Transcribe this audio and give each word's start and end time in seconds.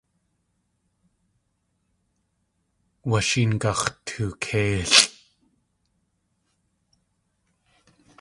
Washéen 3.09 3.51
gax̲tookéilʼ. 3.61 4.95